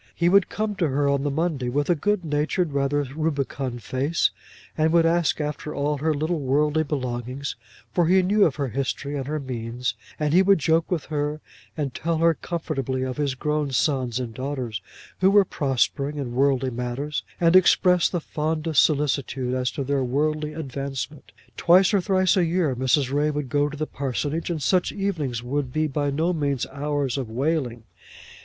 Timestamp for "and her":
9.15-9.39